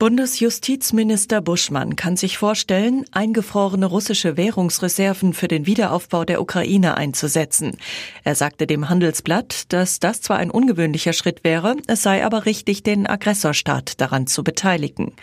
[0.00, 7.76] Bundesjustizminister Buschmann kann sich vorstellen, eingefrorene russische Währungsreserven für den Wiederaufbau der Ukraine einzusetzen.
[8.22, 12.84] Er sagte dem Handelsblatt, dass das zwar ein ungewöhnlicher Schritt wäre, es sei aber richtig,
[12.84, 15.14] den Aggressorstaat daran zu beteiligen.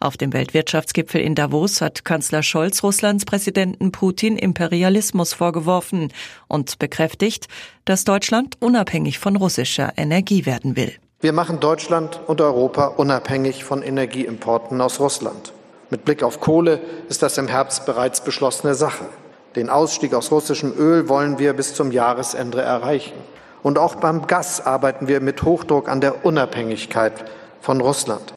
[0.00, 6.12] Auf dem Weltwirtschaftsgipfel in Davos hat Kanzler Scholz Russlands Präsidenten Putin Imperialismus vorgeworfen
[6.48, 7.46] und bekräftigt,
[7.84, 10.92] dass Deutschland unabhängig von russischer Energie werden will.
[11.24, 15.54] Wir machen Deutschland und Europa unabhängig von Energieimporten aus Russland.
[15.88, 19.06] Mit Blick auf Kohle ist das im Herbst bereits beschlossene Sache.
[19.56, 23.14] Den Ausstieg aus russischem Öl wollen wir bis zum Jahresende erreichen.
[23.62, 27.24] Und auch beim Gas arbeiten wir mit Hochdruck an der Unabhängigkeit
[27.62, 28.34] von Russland.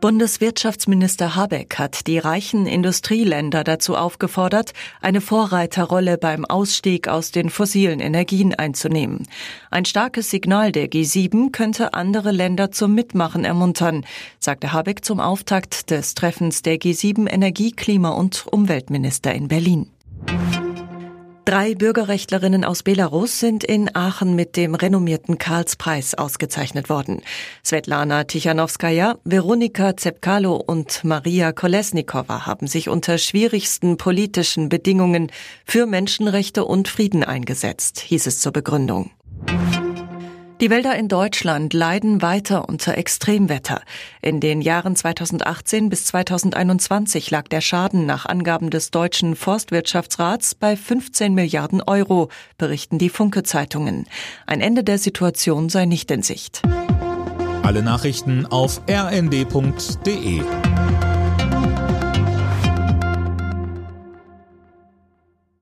[0.00, 8.00] Bundeswirtschaftsminister Habeck hat die reichen Industrieländer dazu aufgefordert, eine Vorreiterrolle beim Ausstieg aus den fossilen
[8.00, 9.26] Energien einzunehmen.
[9.70, 14.06] Ein starkes Signal der G7 könnte andere Länder zum Mitmachen ermuntern,
[14.38, 19.90] sagte Habeck zum Auftakt des Treffens der G7 Energie-, Klima- und Umweltminister in Berlin.
[21.46, 27.22] Drei Bürgerrechtlerinnen aus Belarus sind in Aachen mit dem renommierten Karlspreis ausgezeichnet worden.
[27.64, 35.32] Svetlana Tichanowskaja, Veronika Zepkalo und Maria Kolesnikova haben sich unter schwierigsten politischen Bedingungen
[35.64, 39.10] für Menschenrechte und Frieden eingesetzt, hieß es zur Begründung.
[40.60, 43.80] Die Wälder in Deutschland leiden weiter unter Extremwetter.
[44.20, 50.76] In den Jahren 2018 bis 2021 lag der Schaden nach Angaben des deutschen Forstwirtschaftsrats bei
[50.76, 54.06] 15 Milliarden Euro, berichten die Funke-Zeitungen.
[54.46, 56.60] Ein Ende der Situation sei nicht in Sicht.
[57.62, 60.42] Alle Nachrichten auf rnd.de